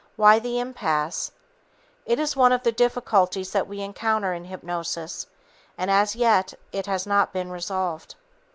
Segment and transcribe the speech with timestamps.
[0.15, 1.31] Why the impasse?
[2.07, 5.27] It is one of the difficulties that we encounter in hypnosis,
[5.77, 8.15] and as yet it has not been resolved.